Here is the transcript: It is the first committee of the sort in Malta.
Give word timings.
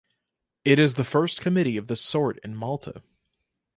It 0.65 0.79
is 0.79 0.95
the 0.95 1.03
first 1.03 1.41
committee 1.41 1.77
of 1.77 1.85
the 1.85 1.95
sort 1.95 2.39
in 2.39 2.55
Malta. 2.55 3.03